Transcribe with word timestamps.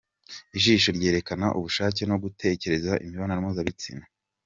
Ijisho 0.57 0.89
ryerekana 0.97 1.47
ubushake 1.57 2.01
no 2.09 2.15
gutekereza 2.23 2.91
imibonano 3.03 3.39
mpuzabitsina 3.43 4.05